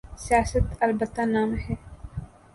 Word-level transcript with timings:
سیاست؛ 0.25 0.65
البتہ 0.85 1.23
نام 1.33 1.49
ہے۔ 1.63 1.73